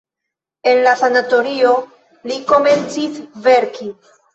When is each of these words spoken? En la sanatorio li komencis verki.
En 0.71 0.81
la 0.87 0.93
sanatorio 1.01 1.75
li 2.33 2.41
komencis 2.55 3.25
verki. 3.51 3.97